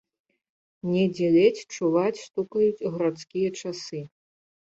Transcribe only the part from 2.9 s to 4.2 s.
гарадскія часы.